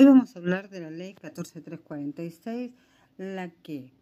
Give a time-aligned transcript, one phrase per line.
[0.00, 2.72] Hoy vamos a hablar de la ley 14346,
[3.18, 3.92] la que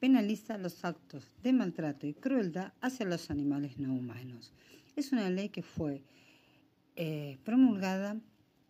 [0.00, 4.52] penaliza los actos de maltrato y crueldad hacia los animales no humanos.
[4.96, 6.02] Es una ley que fue
[6.96, 8.16] eh, promulgada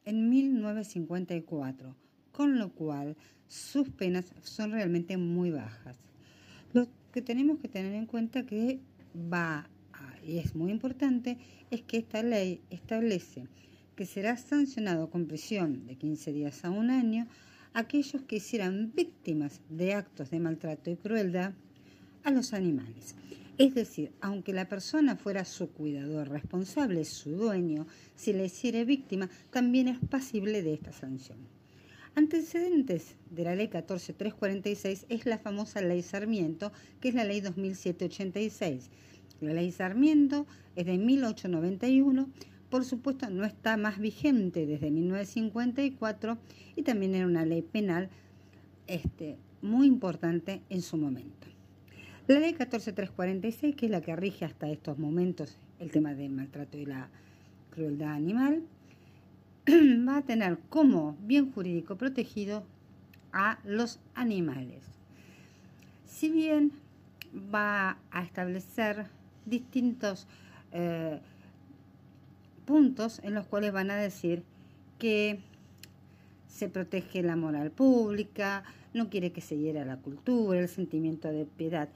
[0.05, 1.97] en 1954,
[2.33, 3.17] con lo cual
[3.47, 5.97] sus penas son realmente muy bajas.
[6.75, 8.79] Lo que tenemos que tener en cuenta que
[9.33, 9.71] va,
[10.23, 11.39] y es muy importante,
[11.71, 13.47] es que esta ley establece
[13.99, 17.27] que será sancionado con prisión de 15 días a un año
[17.75, 21.53] aquellos que hicieran víctimas de actos de maltrato y crueldad
[22.23, 23.17] a los animales.
[23.59, 29.29] Es decir, aunque la persona fuera su cuidador responsable, su dueño, si le hiciera víctima,
[29.51, 31.39] también es pasible de esta sanción.
[32.15, 38.91] Antecedentes de la ley 14346 es la famosa ley Sarmiento, que es la ley 2786.
[39.41, 40.47] La ley Sarmiento
[40.77, 42.29] es de 1891
[42.71, 46.39] por supuesto no está más vigente desde 1954
[46.77, 48.11] y también era una ley penal
[48.87, 51.47] este, muy importante en su momento.
[52.27, 56.77] La ley 14346, que es la que rige hasta estos momentos el tema del maltrato
[56.77, 57.09] y la
[57.71, 58.63] crueldad animal,
[59.69, 62.65] va a tener como bien jurídico protegido
[63.33, 64.83] a los animales.
[66.05, 66.73] Si bien
[67.55, 69.07] va a establecer
[69.47, 70.27] distintos
[70.73, 71.21] eh,
[72.69, 74.43] puntos en los cuales van a decir
[74.99, 75.41] que
[76.49, 81.47] se protege la moral pública, no quiere que se hiera la cultura, el sentimiento de
[81.47, 81.89] piedad.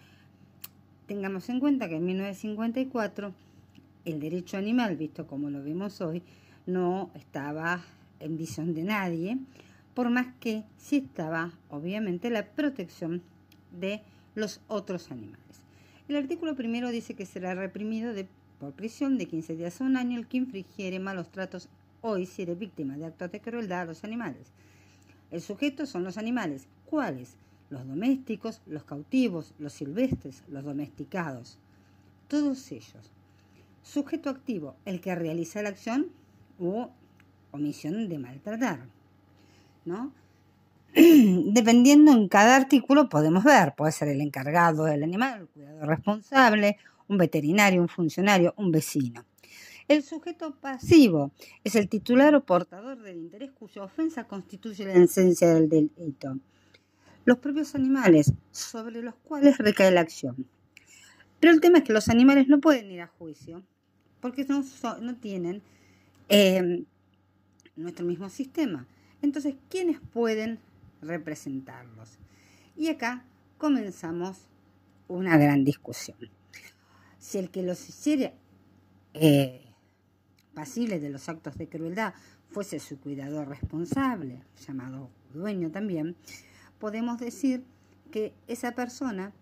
[1.06, 3.34] Tengamos en cuenta que en 1954
[4.06, 6.22] el derecho animal, visto como lo vemos hoy,
[6.64, 7.82] no estaba
[8.18, 9.36] en visión de nadie,
[9.92, 13.20] por más que sí estaba, obviamente, la protección
[13.78, 14.00] de
[14.34, 15.66] los otros animales.
[16.08, 18.26] El artículo primero dice que será reprimido de
[18.62, 21.68] por prisión de 15 días a un año el que infringiere malos tratos
[22.00, 24.52] o hiciere víctima de actos de crueldad a los animales.
[25.32, 26.68] El sujeto son los animales.
[26.86, 27.34] ¿Cuáles?
[27.70, 31.58] Los domésticos, los cautivos, los silvestres, los domesticados.
[32.28, 33.10] Todos ellos.
[33.82, 36.06] Sujeto activo, el que realiza la acción
[36.60, 36.92] o
[37.50, 38.78] omisión de maltratar.
[39.84, 40.12] ¿No?
[40.94, 46.76] Dependiendo en cada artículo podemos ver, puede ser el encargado del animal, el cuidador responsable,
[47.08, 49.24] un veterinario, un funcionario, un vecino.
[49.88, 51.32] El sujeto pasivo
[51.64, 56.38] es el titular o portador del interés cuya ofensa constituye la esencia del delito.
[57.24, 60.46] Los propios animales sobre los cuales recae la acción.
[61.40, 63.62] Pero el tema es que los animales no pueden ir a juicio
[64.20, 64.64] porque no,
[65.16, 65.62] tienen
[66.28, 66.84] em,
[67.76, 68.86] nuestro mismo sistema.
[69.20, 70.60] Entonces, ¿quiénes pueden
[71.00, 72.18] representarlos?
[72.76, 73.24] Y acá
[73.58, 74.46] comenzamos
[75.08, 76.16] una gran discusión
[77.22, 78.32] si el que los hiciera
[79.14, 79.64] eh,
[80.54, 82.14] pasibles de los actos de crueldad
[82.50, 86.16] fuese su cuidador responsable, llamado dueño también,
[86.80, 87.64] podemos decir
[88.10, 89.32] que esa persona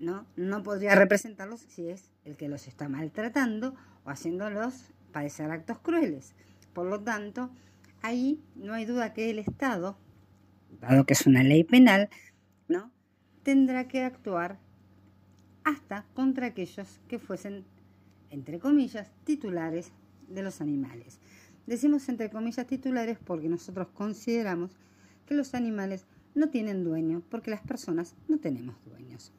[0.00, 4.74] no, no podría representarlos si es el que los está maltratando o haciéndolos
[5.12, 6.34] padecer actos crueles.
[6.72, 7.48] Por lo tanto,
[8.02, 9.96] ahí no hay duda que el Estado,
[10.80, 12.10] dado que es una ley penal,
[12.66, 12.90] ¿no?
[13.44, 14.58] tendrá que actuar
[15.64, 17.64] hasta contra aquellos que fuesen,
[18.30, 19.92] entre comillas, titulares
[20.28, 21.18] de los animales.
[21.66, 24.76] Decimos entre comillas titulares porque nosotros consideramos
[25.26, 29.32] que los animales no tienen dueño porque las personas no tenemos dueños.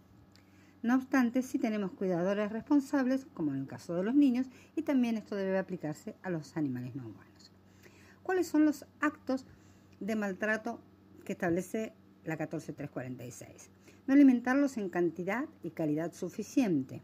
[0.81, 5.17] No obstante, sí tenemos cuidadores responsables, como en el caso de los niños, y también
[5.17, 7.51] esto debe aplicarse a los animales no humanos.
[8.21, 9.45] ¿Cuáles son los actos
[9.99, 10.79] de maltrato
[11.23, 11.93] que establece
[12.23, 13.74] la 14346?
[14.07, 17.01] No alimentarlos en cantidad y calidad suficiente,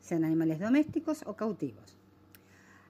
[0.00, 1.98] sean animales domésticos o cautivos.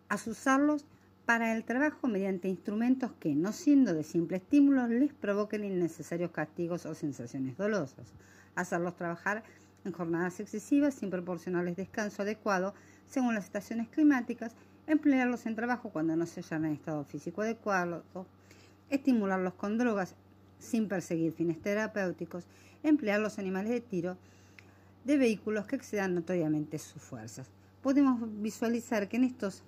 [0.08, 0.84] Asusarlos
[1.26, 6.84] para el trabajo mediante instrumentos que, no siendo de simple estímulo, les provoquen innecesarios castigos
[6.86, 8.12] o sensaciones dolosas.
[8.54, 9.42] Hacerlos trabajar
[9.84, 12.74] en jornadas excesivas sin proporcionarles descanso adecuado
[13.06, 14.54] según las estaciones climáticas,
[14.86, 18.04] emplearlos en trabajo cuando no se hallan en estado físico adecuado,
[18.90, 20.14] estimularlos con drogas
[20.58, 22.44] sin perseguir fines terapéuticos,
[22.84, 24.16] emplear los animales de tiro
[25.04, 27.50] de vehículos que excedan notoriamente sus fuerzas.
[27.82, 29.62] Podemos visualizar que en estos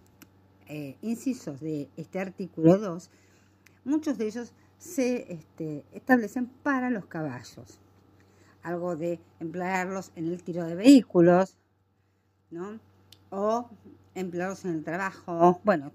[0.68, 3.10] eh, incisos de este artículo 2,
[3.84, 7.78] muchos de ellos se este, establecen para los caballos.
[8.62, 11.56] Algo de emplearlos en el tiro de vehículos,
[12.50, 12.80] ¿no?
[13.30, 13.68] O
[14.14, 15.92] emplearlos en el trabajo, bueno,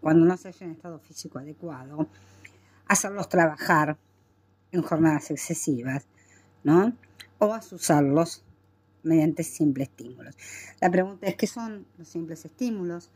[0.00, 2.06] cuando no se haya en estado físico adecuado,
[2.86, 3.96] hacerlos trabajar
[4.70, 6.06] en jornadas excesivas,
[6.64, 6.92] ¿no?
[7.38, 8.42] O asusarlos
[9.02, 10.36] mediante simples estímulos.
[10.80, 13.10] La pregunta es, ¿qué son los simples estímulos?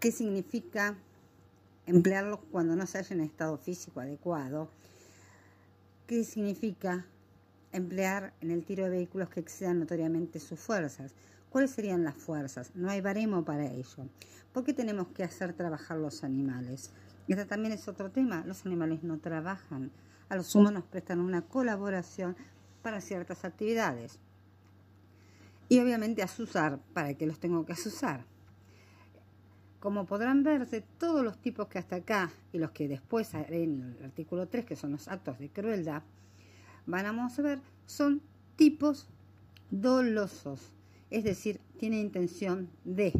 [0.00, 0.96] ¿Qué significa
[1.86, 4.68] emplearlos cuando no se haya en estado físico adecuado.
[6.06, 7.06] ¿Qué significa
[7.72, 11.12] emplear en el tiro de vehículos que excedan notoriamente sus fuerzas?
[11.50, 12.70] ¿Cuáles serían las fuerzas?
[12.74, 14.08] No hay baremo para ello.
[14.52, 16.90] ¿Por qué tenemos que hacer trabajar los animales?
[17.28, 18.44] Este también es otro tema.
[18.46, 19.90] Los animales no trabajan.
[20.28, 22.36] A los humanos prestan una colaboración
[22.84, 24.20] para ciertas actividades.
[25.68, 28.24] Y obviamente asusar, ¿para qué los tengo que asusar?
[29.80, 34.04] Como podrán verse, todos los tipos que hasta acá y los que después en el
[34.04, 36.04] artículo 3, que son los actos de crueldad,
[36.86, 38.22] van a ver, son
[38.56, 39.08] tipos
[39.72, 40.70] dolosos
[41.14, 43.12] es decir, tiene intención de.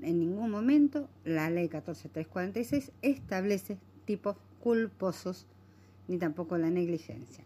[0.00, 5.46] En ningún momento la ley 14346 establece tipos culposos
[6.08, 7.44] ni tampoco la negligencia.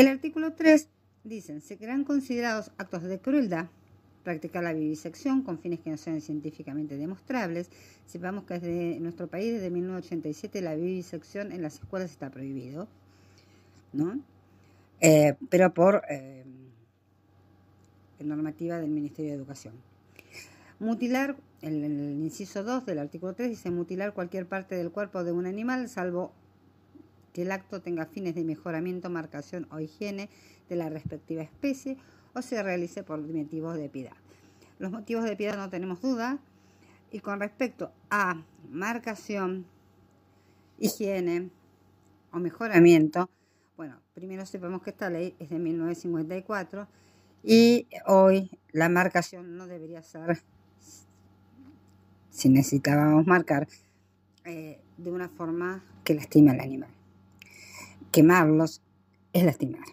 [0.00, 0.88] El artículo 3
[1.24, 3.66] dice, se serán considerados actos de crueldad
[4.24, 7.68] practicar la vivisección con fines que no sean científicamente demostrables.
[8.06, 12.88] Sepamos que desde nuestro país, desde 1987, la vivisección en las escuelas está prohibido,
[13.92, 14.18] ¿no?
[15.02, 16.46] Eh, pero por eh,
[18.20, 19.74] normativa del Ministerio de Educación.
[20.78, 25.32] Mutilar, el, el, inciso 2 del artículo 3 dice mutilar cualquier parte del cuerpo de
[25.32, 26.32] un animal, salvo
[27.32, 30.28] que el acto tenga fines de mejoramiento, marcación o higiene
[30.68, 31.96] de la respectiva especie
[32.34, 34.16] o se realice por motivos de piedad.
[34.78, 36.38] Los motivos de piedad no tenemos duda.
[37.12, 39.66] Y con respecto a marcación,
[40.78, 41.50] higiene
[42.32, 43.28] o mejoramiento,
[43.76, 46.86] bueno, primero sepamos que esta ley es de 1954
[47.42, 50.42] y hoy la marcación no debería ser,
[52.30, 53.66] si necesitábamos marcar,
[54.44, 56.99] eh, de una forma que lastime al animal.
[58.10, 58.82] Quemarlos
[59.32, 59.84] es lastimar.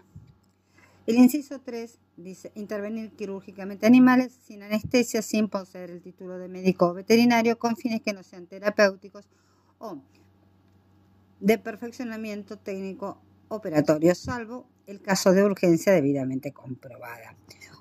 [1.05, 6.87] El inciso 3 dice intervenir quirúrgicamente animales sin anestesia, sin poseer el título de médico
[6.87, 9.29] o veterinario, con fines que no sean terapéuticos
[9.77, 10.01] o
[11.39, 17.35] de perfeccionamiento técnico operatorio, salvo el caso de urgencia debidamente comprobada.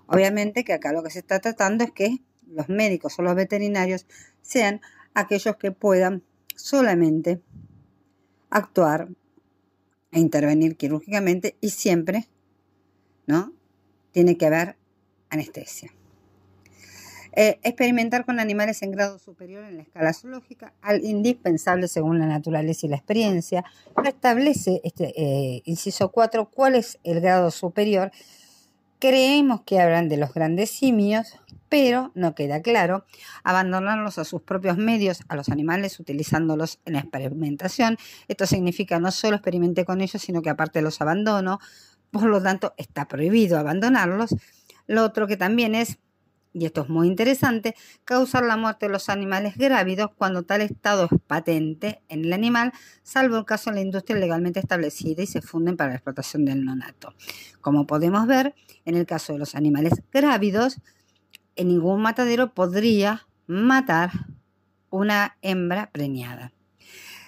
[0.06, 4.06] Obviamente que acá lo que se está tratando es que los médicos o los veterinarios
[4.42, 4.80] sean
[5.14, 6.22] aquellos que puedan
[6.54, 7.40] solamente
[8.50, 9.08] actuar
[10.12, 12.26] e intervenir quirúrgicamente y siempre,
[13.26, 13.52] ¿no?
[14.12, 14.76] Tiene que haber
[15.30, 15.92] anestesia.
[17.38, 22.24] Eh, experimentar con animales en grado superior en la escala zoológica al indispensable según la
[22.24, 23.62] naturaleza y la experiencia.
[24.06, 28.10] establece este eh, inciso 4 cuál es el grado superior.
[28.98, 31.38] Creemos que hablan de los grandes simios,
[31.76, 33.04] pero no queda claro.
[33.44, 37.98] Abandonarlos a sus propios medios, a los animales, utilizándolos en la experimentación.
[38.28, 41.58] Esto significa no solo experimente con ellos, sino que aparte los abandono.
[42.10, 44.34] Por lo tanto, está prohibido abandonarlos.
[44.86, 45.98] Lo otro que también es
[46.54, 47.74] y esto es muy interesante,
[48.06, 52.72] causar la muerte de los animales grávidos cuando tal estado es patente en el animal,
[53.02, 56.64] salvo el caso en la industria legalmente establecida y se funden para la explotación del
[56.64, 57.12] nonato.
[57.60, 58.54] Como podemos ver,
[58.86, 60.80] en el caso de los animales grávidos,
[61.56, 64.10] en ningún matadero podría matar
[64.90, 66.52] una hembra preñada.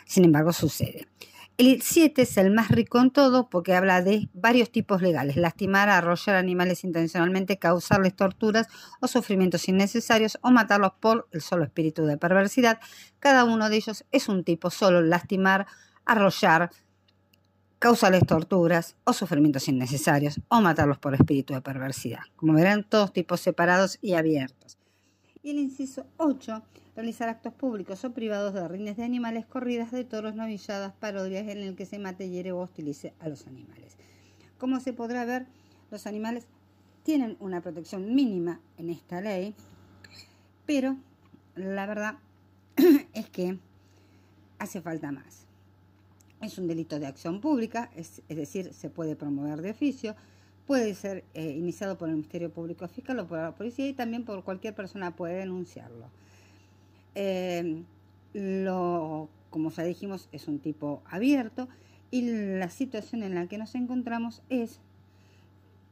[0.07, 1.07] Sin embargo, sucede.
[1.59, 5.89] El 7 es el más rico en todo porque habla de varios tipos legales, lastimar,
[5.89, 8.69] arrollar animales intencionalmente, causarles torturas
[9.01, 12.79] o sufrimientos innecesarios o matarlos por el solo espíritu de perversidad.
[13.19, 15.67] Cada uno de ellos es un tipo solo, lastimar,
[16.05, 16.71] arrollar,
[17.79, 22.21] causarles torturas o sufrimientos innecesarios o matarlos por espíritu de perversidad.
[22.37, 24.79] Como verán, todos tipos separados y abiertos.
[25.43, 26.63] Y el inciso 8
[26.99, 31.59] realizar actos públicos o privados de rines de animales, corridas de toros, novilladas, parodias en
[31.59, 33.97] el que se mate, hiere o hostilice a los animales.
[34.59, 35.47] Como se podrá ver,
[35.93, 36.49] los animales
[37.05, 39.55] tienen una protección mínima en esta ley,
[40.67, 40.97] pero
[41.55, 42.17] la verdad
[43.15, 43.61] es que
[44.59, 45.48] hace falta más.
[46.41, 50.15] Es un delito de acción pública, es, decir, se puede promover de oficio,
[50.67, 54.25] puede ser eh, iniciado por el Ministerio Público Fiscal o por la policía y también
[54.25, 56.11] por cualquier persona puede denunciarlo.
[57.15, 57.83] Eh,
[58.35, 61.69] lo, como ya dijimos, es un tipo abierto
[62.11, 62.23] y
[62.59, 64.81] la situación en la que nos encontramos es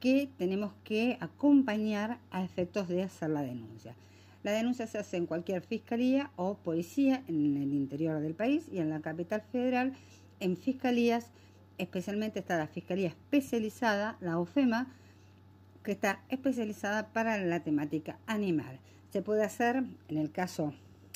[0.00, 3.94] que tenemos que acompañar a efectos de hacer la denuncia.
[4.42, 8.78] La denuncia se hace en cualquier fiscalía o policía en el interior del país y
[8.78, 9.92] en la capital federal,
[10.40, 11.30] en fiscalías,
[11.78, 14.88] especialmente está la fiscalía especializada, la OFEMA,
[15.82, 18.80] que está especializada para la temática animal.
[19.10, 20.74] Se puede hacer, en el caso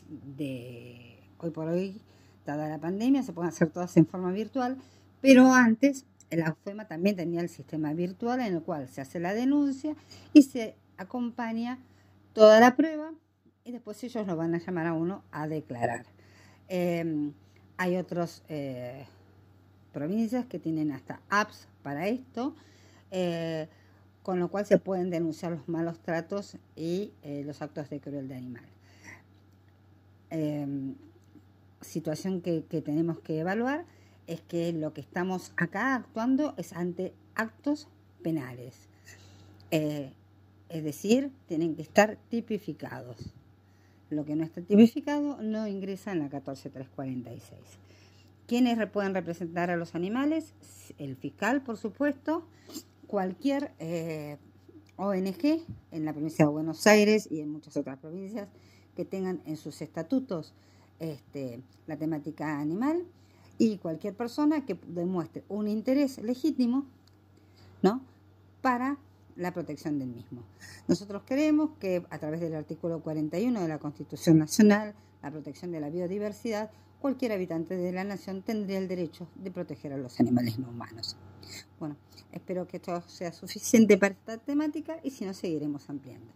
[0.08, 2.00] de hoy por hoy,
[2.46, 4.76] dada la pandemia, se pueden hacer todas en forma virtual,
[5.20, 9.34] pero antes la UFEMA también tenía el sistema virtual en el cual se hace la
[9.34, 9.94] denuncia
[10.32, 11.78] y se acompaña
[12.32, 13.12] toda la prueba
[13.64, 16.06] y después ellos lo van a llamar a uno a declarar.
[16.68, 17.32] Em,
[17.80, 19.06] hay otras eh,
[19.94, 22.54] provincias que tienen hasta apps para esto,
[23.10, 23.68] eh,
[24.22, 28.36] con lo cual se pueden denunciar los malos tratos y eh, los actos de crueldad
[28.36, 28.66] animal.
[30.28, 30.94] Em,
[31.80, 33.86] situación que, que tenemos que evaluar
[34.26, 37.88] es que lo que estamos acá actuando es ante actos
[38.22, 38.76] penales.
[39.70, 43.32] es decir, tienen que estar tipificados.
[44.10, 47.60] Lo que no está tipificado no ingresa en la 14346.
[48.46, 50.54] ¿Quiénes pueden representar a los animales?
[50.98, 52.44] El fiscal, por supuesto,
[53.06, 54.36] cualquier eh,
[54.96, 58.48] ONG en la provincia de Buenos Aires y en muchas otras provincias
[58.96, 60.52] que tengan en sus estatutos
[60.98, 63.04] este, la temática animal
[63.58, 66.84] y cualquier persona que demuestre un interés legítimo
[67.82, 68.02] ¿no?
[68.60, 68.98] para
[69.40, 70.42] la protección del mismo.
[70.86, 75.80] Nosotros creemos que a través del artículo 41 de la Constitución Nacional, la protección de
[75.80, 76.70] la biodiversidad,
[77.00, 81.16] cualquier habitante de la nación tendría el derecho de proteger a los animales no humanos.
[81.78, 81.96] Bueno,
[82.32, 86.32] espero que esto sea suficiente para esta temática y si no, seguiremos ampliando.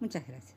[0.00, 0.54] Muchas gracias.